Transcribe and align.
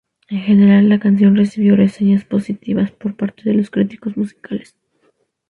En 0.29 0.39
general, 0.41 0.89
la 0.89 0.99
canción 0.99 1.35
recibió 1.35 1.75
reseñas 1.75 2.25
positivas 2.25 2.89
por 2.89 3.15
parte 3.15 3.43
de 3.43 3.53
los 3.53 3.69
críticos 3.69 4.17
musicales. 4.17 4.75